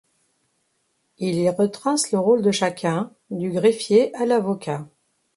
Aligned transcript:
Il 1.19 1.35
y 1.35 1.47
retrace 1.51 2.11
le 2.11 2.17
rôle 2.17 2.41
de 2.41 2.49
chacun, 2.49 3.13
du 3.29 3.51
greffier 3.51 4.11
à 4.17 4.25
l'avocat. 4.25 4.87